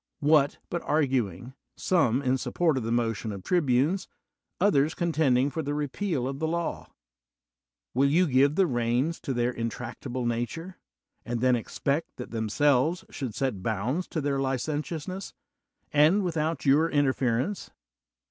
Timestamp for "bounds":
13.61-14.07